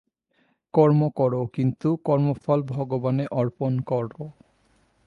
কর্ম 0.73 1.01
কর, 1.11 1.33
কিন্তু 1.55 1.89
কর্মফল 2.05 2.59
ভগবানে 2.73 3.23
অর্পণ 3.33 3.73
কর। 3.81 4.05